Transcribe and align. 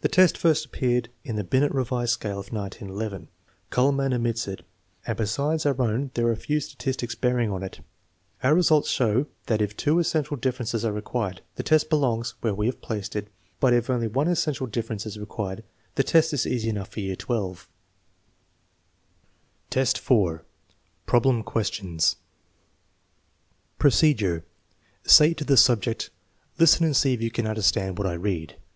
The 0.00 0.08
test 0.08 0.36
first 0.36 0.66
appeared 0.66 1.08
in 1.22 1.36
the 1.36 1.44
Binet 1.44 1.72
revised 1.72 2.10
scale 2.14 2.40
of 2.40 2.52
1911. 2.52 3.28
Kuhlmann 3.70 4.12
omits 4.12 4.48
it, 4.48 4.64
and 5.06 5.16
besides 5.16 5.64
our 5.64 5.80
own 5.80 6.10
there 6.14 6.26
are 6.26 6.34
few 6.34 6.58
statis 6.58 6.96
tics 6.96 7.14
bearing 7.14 7.52
on 7.52 7.62
it. 7.62 7.78
Our 8.42 8.56
results 8.56 8.90
show 8.90 9.26
that 9.46 9.62
if 9.62 9.76
two 9.76 10.00
essential 10.00 10.36
differences 10.36 10.84
are 10.84 10.90
required, 10.92 11.42
the 11.54 11.62
test 11.62 11.88
belongs 11.88 12.34
where 12.40 12.56
we 12.56 12.66
have 12.66 12.80
placed 12.82 13.14
it, 13.14 13.28
but 13.60 13.70
that 13.70 13.76
if 13.76 13.88
only 13.88 14.08
one 14.08 14.26
essential 14.26 14.66
difference 14.66 15.06
is 15.06 15.16
required, 15.16 15.62
the 15.94 16.02
test 16.02 16.32
is 16.32 16.44
easy 16.44 16.68
enough 16.68 16.88
for 16.88 16.98
year 16.98 17.14
XII. 17.14 17.54
XIV, 19.70 19.98
4. 19.98 20.44
Problem 21.06 21.44
questions 21.44 22.16
Procedure. 23.78 24.44
Say 25.04 25.34
to 25.34 25.44
the 25.44 25.56
subject:" 25.56 26.10
Listen, 26.58 26.84
and 26.84 26.96
see 26.96 27.12
if 27.14 27.22
you 27.22 27.30
can 27.30 27.46
understand 27.46 27.96
what 27.96 28.08
I 28.08 28.14
read." 28.14 28.56